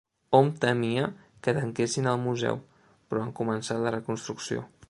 Hom 0.35 0.47
temia 0.63 1.03
que 1.47 1.53
tanquessin 1.59 2.09
el 2.13 2.19
museu, 2.25 2.59
però 3.11 3.25
han 3.27 3.39
començat 3.43 3.85
la 3.87 3.97
reconstrucció. 3.99 4.69